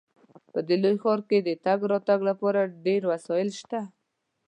په 0.53 0.59
دې 0.67 0.75
لوی 0.83 0.95
ښار 1.03 1.19
کې 1.29 1.37
د 1.41 1.49
تګ 1.65 1.79
راتګ 1.91 2.19
لپاره 2.29 2.71
ډیر 2.85 3.01
وسایل 3.11 3.49
شته 3.59 3.79